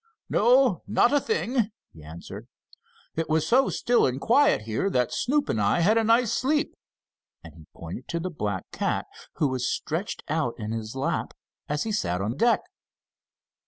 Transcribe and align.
"No, 0.29 0.81
not 0.87 1.13
a 1.13 1.19
thing," 1.19 1.69
he 1.93 2.01
answered. 2.01 2.47
"It 3.15 3.29
was 3.29 3.47
so 3.47 3.69
still 3.69 4.07
and 4.07 4.19
quiet 4.19 4.61
here, 4.63 4.89
that 4.89 5.13
Snoop 5.13 5.47
and 5.47 5.61
I 5.61 5.81
had 5.81 5.95
a 5.95 6.03
nice 6.03 6.33
sleep," 6.33 6.73
and 7.43 7.53
he 7.53 7.67
pointed 7.75 8.07
to 8.07 8.19
the 8.19 8.31
black 8.31 8.63
cat, 8.71 9.05
who 9.33 9.47
was 9.47 9.71
stretched 9.71 10.23
out 10.27 10.55
in 10.57 10.71
his 10.71 10.95
lap, 10.95 11.35
as 11.69 11.83
he 11.83 11.91
sat 11.91 12.19
on 12.19 12.35
deck. 12.35 12.61